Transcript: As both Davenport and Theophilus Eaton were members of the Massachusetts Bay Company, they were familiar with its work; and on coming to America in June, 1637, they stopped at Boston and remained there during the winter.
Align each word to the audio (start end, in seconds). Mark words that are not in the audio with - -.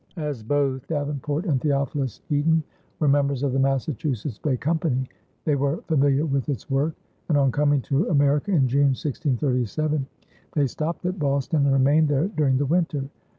As 0.17 0.41
both 0.41 0.87
Davenport 0.87 1.45
and 1.45 1.61
Theophilus 1.61 2.21
Eaton 2.31 2.63
were 2.97 3.07
members 3.07 3.43
of 3.43 3.53
the 3.53 3.59
Massachusetts 3.59 4.39
Bay 4.39 4.57
Company, 4.57 5.07
they 5.45 5.55
were 5.55 5.77
familiar 5.83 6.25
with 6.25 6.49
its 6.49 6.67
work; 6.71 6.95
and 7.29 7.37
on 7.37 7.51
coming 7.51 7.81
to 7.81 8.09
America 8.09 8.49
in 8.49 8.67
June, 8.67 8.95
1637, 8.95 10.07
they 10.53 10.65
stopped 10.65 11.05
at 11.05 11.19
Boston 11.19 11.65
and 11.65 11.73
remained 11.73 12.07
there 12.07 12.29
during 12.29 12.57
the 12.57 12.65
winter. 12.65 13.05